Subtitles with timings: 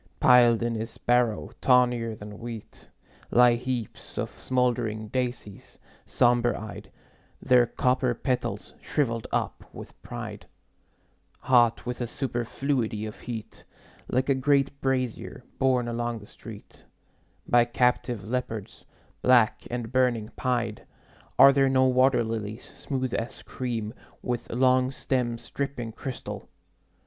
[0.19, 2.87] Piled in his barrow, tawnier than wheat,
[3.29, 5.77] Lie heaps of smoldering daisies,
[6.07, 6.89] somber eyed,
[7.39, 10.47] Their copper petals shriveled up with pride,
[11.41, 13.63] Hot with a superfluity of heat,
[14.07, 16.83] Like a great brazier borne along the street
[17.47, 18.85] By captive leopards,
[19.21, 20.83] black and burning pied.
[21.37, 23.93] Are there no water lilies, smooth as cream,
[24.23, 26.49] With long stems dripping crystal?